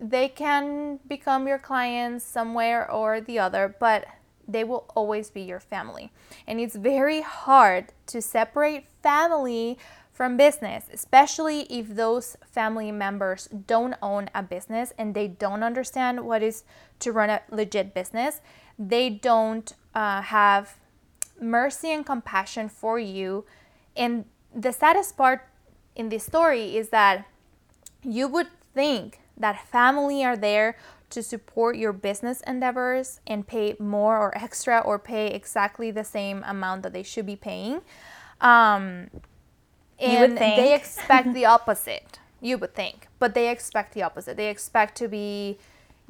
[0.00, 4.06] they can become your clients somewhere or the other, but
[4.52, 6.12] they will always be your family.
[6.46, 9.78] And it's very hard to separate family
[10.12, 16.26] from business, especially if those family members don't own a business and they don't understand
[16.26, 16.62] what is
[16.98, 18.40] to run a legit business.
[18.78, 20.76] They don't uh, have
[21.40, 23.46] mercy and compassion for you.
[23.96, 25.48] And the saddest part
[25.96, 27.26] in this story is that
[28.02, 30.76] you would think that family are there
[31.10, 36.42] to support your business endeavors and pay more or extra or pay exactly the same
[36.46, 37.80] amount that they should be paying.
[38.40, 39.10] Um,
[39.98, 42.18] and they expect the opposite.
[42.40, 44.36] You would think, but they expect the opposite.
[44.38, 45.58] They expect to be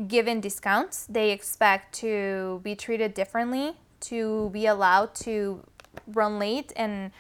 [0.07, 1.07] given discounts.
[1.07, 5.65] They expect to be treated differently, to be allowed to
[6.07, 7.11] run late and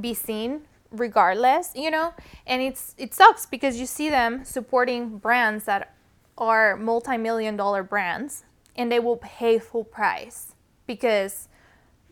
[0.00, 2.14] be seen regardless, you know?
[2.46, 5.94] And it's it sucks because you see them supporting brands that
[6.38, 8.44] are multi-million dollar brands
[8.76, 10.54] and they will pay full price
[10.86, 11.48] because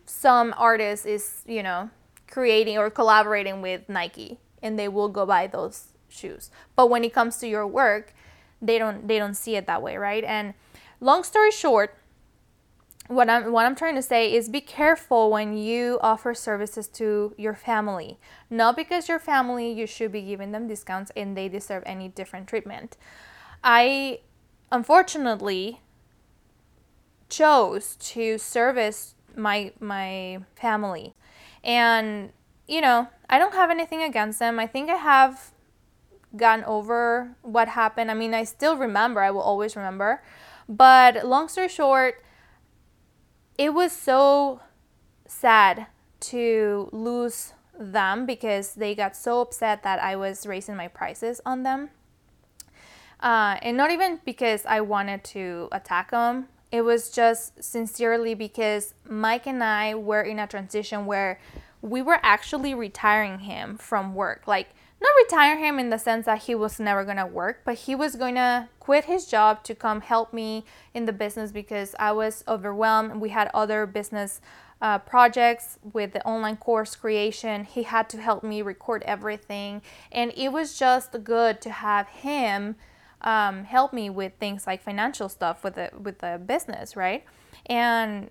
[0.05, 1.89] some artist is, you know,
[2.29, 6.51] creating or collaborating with Nike and they will go buy those shoes.
[6.75, 8.13] But when it comes to your work,
[8.61, 10.23] they don't they don't see it that way, right?
[10.23, 10.53] And
[10.99, 11.95] long story short,
[13.07, 17.33] what I'm what I'm trying to say is be careful when you offer services to
[17.37, 18.19] your family.
[18.49, 22.47] Not because your family you should be giving them discounts and they deserve any different
[22.47, 22.97] treatment.
[23.69, 24.21] I
[24.71, 25.81] unfortunately
[27.27, 31.13] chose to service my my family.
[31.65, 32.31] And
[32.65, 34.57] you know, I don't have anything against them.
[34.57, 35.51] I think I have
[36.37, 38.09] gotten over what happened.
[38.09, 40.23] I mean, I still remember, I will always remember.
[40.69, 42.23] But long story short,
[43.57, 44.61] it was so
[45.27, 45.87] sad
[46.31, 51.63] to lose them because they got so upset that I was raising my prices on
[51.63, 51.89] them.
[53.19, 56.47] Uh, and not even because I wanted to attack him.
[56.71, 61.39] It was just sincerely because Mike and I were in a transition where
[61.81, 64.47] we were actually retiring him from work.
[64.47, 67.75] Like, not retire him in the sense that he was never going to work, but
[67.75, 71.95] he was going to quit his job to come help me in the business because
[71.99, 73.21] I was overwhelmed.
[73.21, 74.41] We had other business
[74.81, 77.63] uh, projects with the online course creation.
[77.63, 82.75] He had to help me record everything, and it was just good to have him
[83.21, 87.23] um, help me with things like financial stuff with the with the business, right?
[87.65, 88.29] And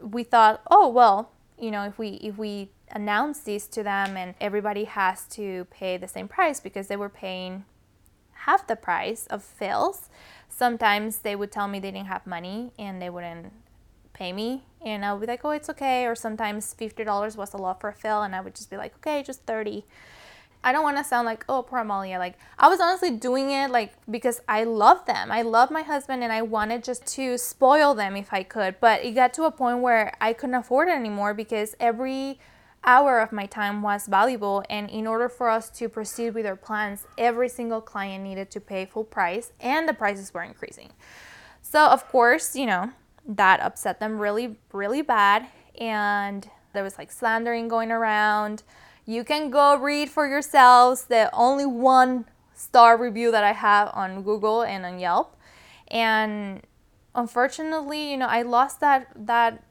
[0.00, 4.34] we thought, oh well, you know, if we if we announce this to them and
[4.40, 7.64] everybody has to pay the same price because they were paying
[8.32, 10.08] half the price of fills.
[10.48, 13.52] Sometimes they would tell me they didn't have money and they wouldn't
[14.12, 17.56] pay me and I would be like, "Oh, it's okay." Or sometimes $50 was a
[17.56, 19.84] lot for a fill and I would just be like, "Okay, just 30."
[20.64, 23.70] I don't want to sound like, "Oh, poor Amalia." Like I was honestly doing it
[23.70, 25.30] like because I love them.
[25.30, 28.76] I love my husband and I wanted just to spoil them if I could.
[28.80, 32.38] But it got to a point where I couldn't afford it anymore because every
[32.84, 36.56] hour of my time was valuable and in order for us to proceed with our
[36.56, 40.90] plans every single client needed to pay full price and the prices were increasing
[41.62, 42.90] so of course you know
[43.26, 45.46] that upset them really, really bad.
[45.80, 48.62] And there was like slandering going around.
[49.04, 54.22] You can go read for yourselves the only one star review that I have on
[54.22, 55.36] Google and on Yelp.
[55.88, 56.62] And
[57.14, 59.62] unfortunately, you know, I lost that that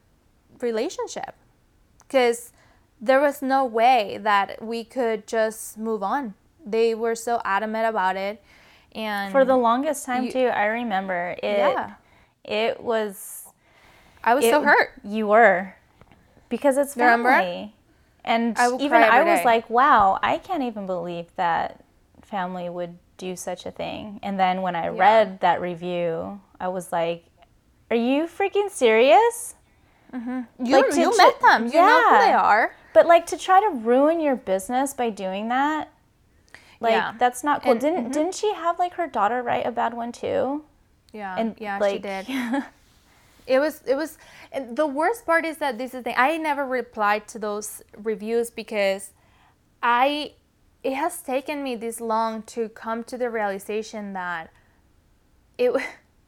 [0.60, 1.34] relationship
[2.00, 2.52] because
[3.00, 6.34] there was no way that we could just move on.
[6.64, 8.42] They were so adamant about it.
[8.94, 11.94] And for the longest time you, too, I remember it yeah.
[12.44, 13.46] it was
[14.22, 14.92] I was it, so hurt.
[15.02, 15.74] You were.
[16.48, 17.30] Because it's family.
[17.30, 17.72] Remember?
[18.24, 19.44] And I even I was day.
[19.44, 21.84] like, wow, I can't even believe that
[22.22, 24.20] family would do such a thing.
[24.22, 25.00] And then when I yeah.
[25.00, 27.24] read that review, I was like,
[27.90, 29.54] are you freaking serious?
[30.12, 30.64] Mm-hmm.
[30.64, 31.66] You, like you met them.
[31.66, 31.86] You yeah.
[31.86, 32.74] know who they are.
[32.94, 35.90] But like to try to ruin your business by doing that,
[36.80, 37.14] like yeah.
[37.18, 37.72] that's not cool.
[37.72, 38.12] And, didn't mm-hmm.
[38.12, 40.64] didn't she have like her daughter write a bad one too?
[41.12, 41.34] Yeah.
[41.38, 42.26] And yeah, like, she did.
[43.46, 44.18] It was it was
[44.70, 49.10] the worst part is that this is the I never replied to those reviews because
[49.82, 50.32] I
[50.82, 54.50] it has taken me this long to come to the realization that
[55.58, 55.72] it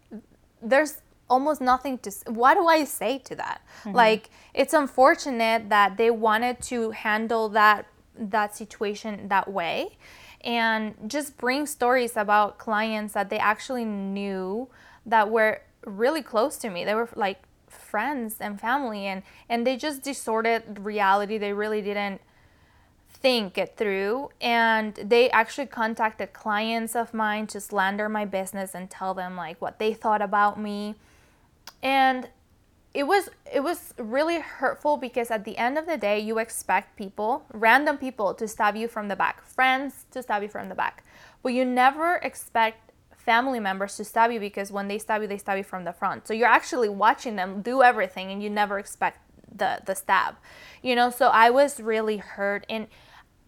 [0.63, 0.99] there's
[1.29, 3.61] almost nothing to what do I say to that?
[3.81, 3.97] Mm-hmm.
[3.97, 9.97] Like it's unfortunate that they wanted to handle that that situation that way
[10.45, 14.69] and just bring stories about clients that they actually knew
[15.07, 16.85] that were really close to me.
[16.85, 21.39] They were like friends and family and and they just distorted reality.
[21.39, 22.21] They really didn't
[23.09, 28.91] think it through and they actually contacted clients of mine to slander my business and
[28.91, 30.95] tell them like what they thought about me.
[31.83, 32.29] And
[32.93, 36.97] it was it was really hurtful because at the end of the day you expect
[36.97, 40.75] people, random people to stab you from the back, friends to stab you from the
[40.75, 41.05] back.
[41.43, 42.84] But you never expect
[43.25, 45.93] family members to stab you because when they stab you, they stab you from the
[45.93, 46.27] front.
[46.27, 49.19] So you're actually watching them do everything and you never expect
[49.55, 50.37] the, the stab.
[50.83, 52.87] You know, so I was really hurt and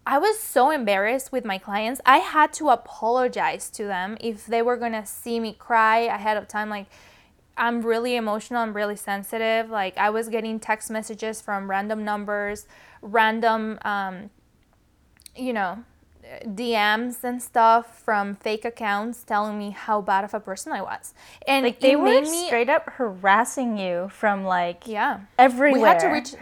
[0.05, 1.99] I was so embarrassed with my clients.
[2.05, 6.47] I had to apologize to them if they were gonna see me cry ahead of
[6.47, 6.69] time.
[6.69, 6.87] Like,
[7.57, 9.69] I'm really emotional, I'm really sensitive.
[9.69, 12.67] Like, I was getting text messages from random numbers,
[13.01, 14.29] random, um,
[15.35, 15.83] you know,
[16.45, 21.13] DMs and stuff from fake accounts telling me how bad of a person I was.
[21.47, 25.81] And like they were me, straight up harassing you from like yeah everywhere.
[25.81, 26.35] We had to reach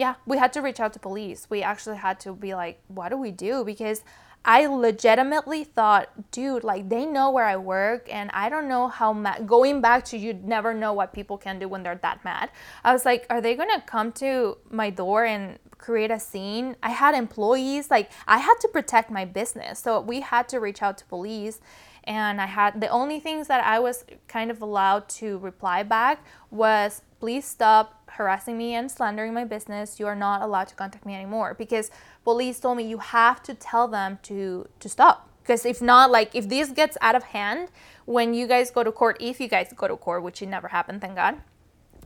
[0.00, 1.46] yeah, we had to reach out to police.
[1.50, 3.64] We actually had to be like, what do we do?
[3.64, 4.02] Because
[4.46, 9.12] I legitimately thought, dude, like they know where I work, and I don't know how
[9.12, 9.46] mad.
[9.46, 12.50] Going back to you never know what people can do when they're that mad.
[12.82, 16.76] I was like, are they gonna come to my door and create a scene?
[16.82, 20.82] I had employees, like I had to protect my business, so we had to reach
[20.82, 21.60] out to police.
[22.04, 26.24] And I had the only things that I was kind of allowed to reply back
[26.50, 30.00] was, please stop harassing me and slandering my business.
[30.00, 31.90] You are not allowed to contact me anymore because
[32.24, 36.34] police told me you have to tell them to to stop because if not like
[36.34, 37.68] if this gets out of hand
[38.04, 40.68] when you guys go to court if you guys go to court which it never
[40.68, 41.34] happened thank god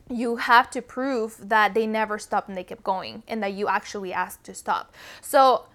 [0.09, 3.67] you have to prove that they never stopped and they kept going and that you
[3.67, 5.65] actually asked to stop so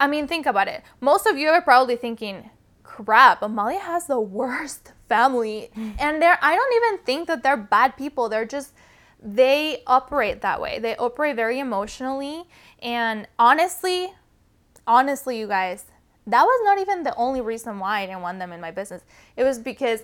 [0.00, 0.82] I mean, think about it.
[1.00, 2.50] Most of you are probably thinking,
[2.82, 5.70] crap, Amalia has the worst family.
[5.98, 8.28] And they're, I don't even think that they're bad people.
[8.28, 8.72] They're just,
[9.22, 10.78] they operate that way.
[10.78, 12.44] They operate very emotionally.
[12.80, 14.12] And honestly,
[14.86, 15.86] honestly, you guys,
[16.26, 19.02] that was not even the only reason why I didn't want them in my business.
[19.36, 20.02] It was because,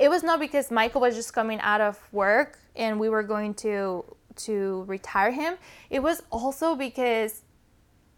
[0.00, 3.54] it was not because Michael was just coming out of work and we were going
[3.54, 4.04] to
[4.36, 5.54] to retire him.
[5.90, 7.42] It was also because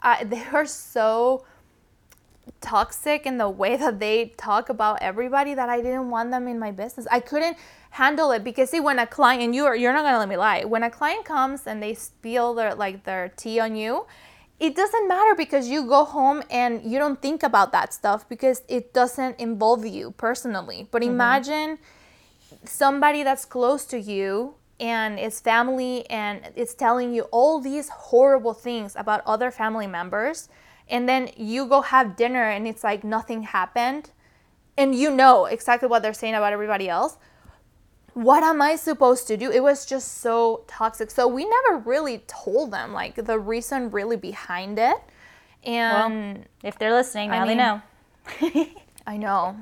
[0.03, 1.45] I, uh, they are so
[2.61, 6.59] toxic in the way that they talk about everybody that I didn't want them in
[6.59, 7.07] my business.
[7.11, 7.57] I couldn't
[7.91, 10.63] handle it because see when a client you are you're not gonna let me lie
[10.65, 14.05] when a client comes and they spill their like their tea on you
[14.59, 18.63] it doesn't matter because you go home and you don't think about that stuff because
[18.69, 20.89] it doesn't involve you personally.
[20.91, 21.13] But mm-hmm.
[21.13, 21.79] imagine
[22.65, 28.55] somebody that's close to you and it's family and it's telling you all these horrible
[28.55, 30.49] things about other family members.
[30.89, 34.11] And then you go have dinner and it's like nothing happened.
[34.79, 37.19] And you know exactly what they're saying about everybody else
[38.17, 39.51] what am i supposed to do?
[39.51, 41.11] It was just so toxic.
[41.11, 44.97] So we never really told them like the reason really behind it.
[45.63, 48.71] And well, if they're listening now I mean, they know.
[49.07, 49.57] I know.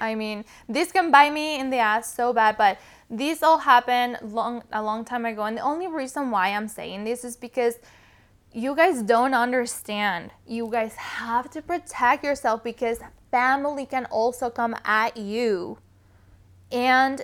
[0.00, 4.18] I mean this can bite me in the ass so bad but this all happened
[4.22, 5.44] long a long time ago.
[5.44, 7.78] And the only reason why i'm saying this is because
[8.52, 10.32] you guys don't understand.
[10.48, 12.98] You guys have to protect yourself because
[13.30, 15.78] family can also come at you.
[16.72, 17.22] And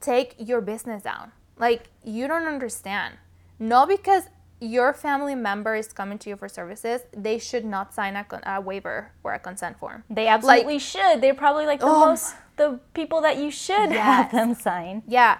[0.00, 3.14] take your business down like you don't understand
[3.58, 4.24] not because
[4.60, 8.60] your family member is coming to you for services, they should not sign a, a
[8.60, 10.04] waiver or a consent form.
[10.10, 11.20] They absolutely like, should.
[11.20, 14.04] They're probably like the oh, most the people that you should yes.
[14.04, 15.02] have them sign.
[15.06, 15.38] Yeah.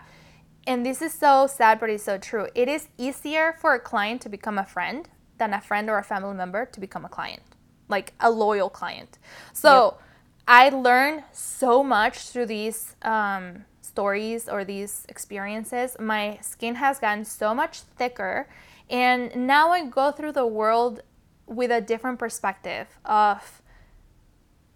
[0.66, 2.48] And this is so sad, but it's so true.
[2.54, 6.04] It is easier for a client to become a friend than a friend or a
[6.04, 7.42] family member to become a client,
[7.88, 9.18] like a loyal client.
[9.52, 10.02] So yep.
[10.46, 13.64] I learned so much through these um,
[13.98, 15.96] stories or these experiences.
[15.98, 18.46] My skin has gotten so much thicker
[18.88, 21.02] and now I go through the world
[21.46, 23.60] with a different perspective of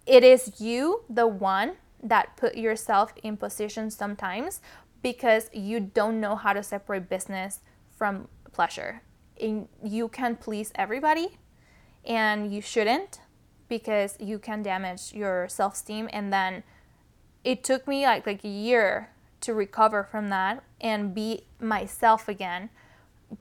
[0.07, 4.61] it is you, the one that put yourself in position sometimes
[5.03, 7.61] because you don't know how to separate business
[7.97, 9.03] from pleasure.
[9.41, 11.39] And you can please everybody
[12.05, 13.21] and you shouldn't
[13.69, 16.65] because you can damage your self-esteem and then
[17.45, 19.12] it took me like like a year
[19.43, 22.71] to recover from that and be myself again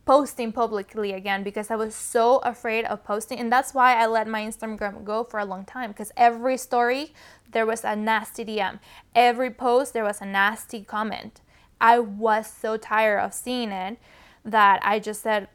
[0.06, 3.39] posting publicly again because I was so afraid of posting.
[3.39, 7.14] And that's why I let my Instagram go for a long time because every story
[7.52, 8.80] there was a nasty DM,
[9.14, 11.41] every post there was a nasty comment.
[11.80, 13.97] I was so tired of seeing it
[14.45, 15.47] that I just said,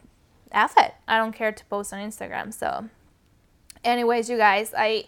[0.53, 0.95] F it.
[1.09, 2.53] I don't care to post on Instagram.
[2.53, 2.89] So,
[3.85, 5.07] anyways, you guys, I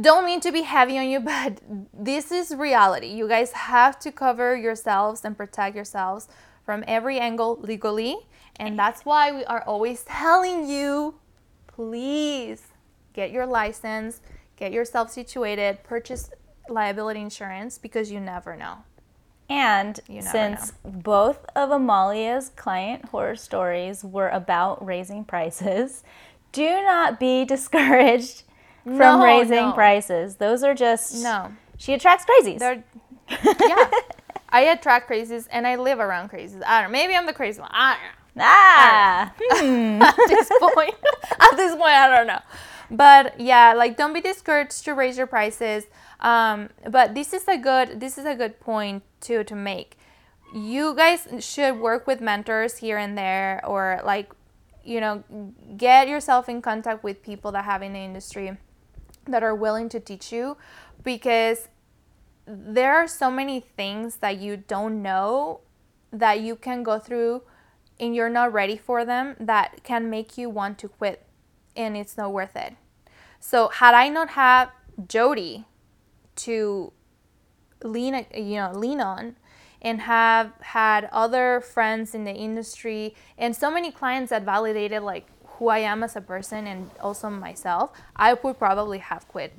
[0.00, 1.60] don't mean to be heavy on you, but
[1.92, 3.08] this is reality.
[3.08, 6.28] You guys have to cover yourselves and protect yourselves
[6.64, 8.18] from every angle legally
[8.58, 11.14] and that's why we are always telling you
[11.66, 12.68] please
[13.12, 14.20] get your license,
[14.56, 16.30] get yourself situated, purchase
[16.68, 18.78] liability insurance because you never know.
[19.48, 20.90] And since know.
[20.90, 26.02] both of Amalia's client horror stories were about raising prices,
[26.52, 28.42] do not be discouraged
[28.96, 29.72] from no, raising no.
[29.72, 30.36] prices.
[30.36, 31.52] Those are just no.
[31.76, 32.58] She attracts crazies.
[32.58, 32.82] They're,
[33.30, 33.90] yeah,
[34.48, 36.62] I attract crazies, and I live around crazies.
[36.64, 36.98] I don't know.
[36.98, 37.70] Maybe I'm the crazy one.
[37.72, 38.18] I don't know.
[38.40, 39.32] Ah.
[39.38, 40.02] Hmm.
[40.02, 40.94] at this point,
[41.40, 42.40] at this point, I don't know.
[42.90, 45.86] But yeah, like don't be discouraged to raise your prices.
[46.20, 49.98] Um, but this is a good this is a good point too to make.
[50.54, 54.32] You guys should work with mentors here and there, or like,
[54.82, 55.22] you know,
[55.76, 58.56] get yourself in contact with people that have in the industry
[59.28, 60.56] that are willing to teach you,
[61.02, 61.68] because
[62.46, 65.60] there are so many things that you don't know
[66.10, 67.42] that you can go through
[68.00, 71.26] and you're not ready for them that can make you want to quit
[71.76, 72.74] and it's not worth it.
[73.40, 74.70] So had I not had
[75.06, 75.66] Jody
[76.36, 76.92] to
[77.84, 79.36] lean you know lean on
[79.80, 85.26] and have had other friends in the industry and so many clients that validated like
[85.58, 89.52] who I am as a person and also myself, I would probably have quit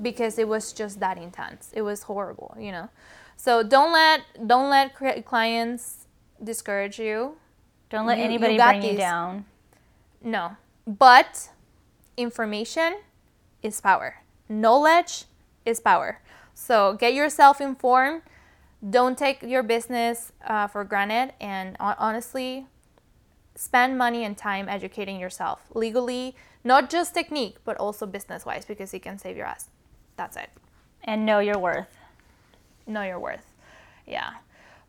[0.00, 1.70] because it was just that intense.
[1.74, 2.88] It was horrible, you know.
[3.36, 4.94] So don't let don't let
[5.24, 6.06] clients
[6.42, 7.36] discourage you.
[7.90, 8.92] Don't let you, anybody you bring these.
[8.92, 9.44] you down.
[10.22, 10.56] No.
[10.86, 11.50] But
[12.16, 13.00] information
[13.62, 14.22] is power.
[14.48, 15.24] Knowledge
[15.64, 16.20] is power.
[16.54, 18.22] So get yourself informed.
[18.88, 21.34] Don't take your business uh, for granted.
[21.40, 22.66] And honestly,
[23.54, 26.34] spend money and time educating yourself legally,
[26.64, 29.68] not just technique, but also business wise, because it can save your ass.
[30.16, 30.50] That's it.
[31.04, 31.98] And know your worth.
[32.86, 33.46] Know your worth.
[34.06, 34.30] Yeah.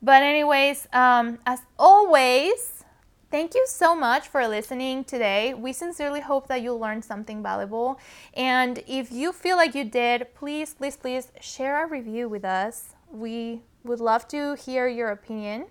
[0.02, 2.84] But, anyways, um, as always,
[3.32, 5.54] thank you so much for listening today.
[5.54, 8.00] We sincerely hope that you learned something valuable.
[8.34, 12.90] And if you feel like you did, please, please, please share a review with us.
[13.12, 15.66] We would love to hear your opinion.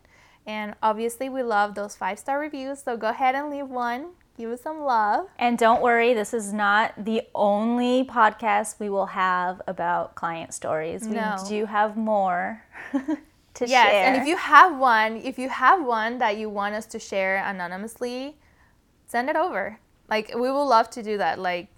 [0.46, 2.82] And obviously, we love those five star reviews.
[2.82, 4.10] So go ahead and leave one.
[4.36, 5.26] Give us some love.
[5.38, 11.02] And don't worry, this is not the only podcast we will have about client stories.
[11.06, 11.36] We No.
[11.46, 14.04] do have more to Yes, share.
[14.06, 17.36] and if you have one, if you have one that you want us to share
[17.44, 18.36] anonymously,
[19.06, 19.78] send it over.
[20.08, 21.38] Like we will love to do that.
[21.38, 21.68] Like,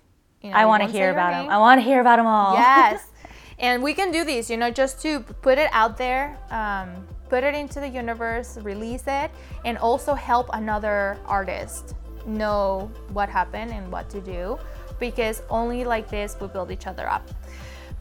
[0.41, 1.51] you know, I want to hear about them.
[1.51, 2.55] I want to hear about them all.
[2.55, 3.05] yes,
[3.59, 4.49] and we can do these.
[4.49, 9.05] You know, just to put it out there, um, put it into the universe, release
[9.07, 9.31] it,
[9.64, 11.95] and also help another artist
[12.27, 14.59] know what happened and what to do,
[14.99, 17.29] because only like this we build each other up.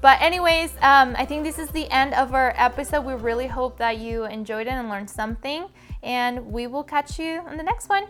[0.01, 3.05] But anyways, um, I think this is the end of our episode.
[3.05, 5.67] We really hope that you enjoyed it and learned something,
[6.03, 8.07] and we will catch you on the next one.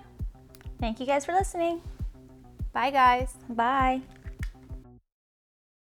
[0.79, 1.81] Thank you guys for listening.
[2.73, 3.35] Bye, guys.
[3.47, 4.01] Bye.